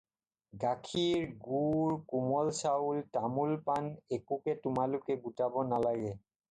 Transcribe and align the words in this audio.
গাখীৰ, 0.61 1.27
গুৰ, 1.47 1.93
কোমল 2.13 2.51
চাউল, 2.63 3.05
তামোল-পাণ 3.19 3.95
একোকে 4.21 4.61
তোমালোকে 4.67 5.23
গোটাব 5.29 5.65
নালাগে। 5.75 6.19